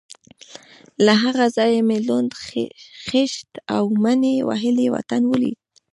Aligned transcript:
له 1.05 1.13
هغه 1.23 1.45
ځایه 1.55 1.81
مې 1.87 1.97
لوند، 2.07 2.31
خېشت 3.07 3.51
او 3.75 3.83
مني 4.03 4.35
وهلی 4.47 4.87
وطن 4.95 5.21
ولید. 5.31 5.59